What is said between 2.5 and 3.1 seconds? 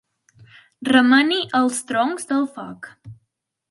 foc.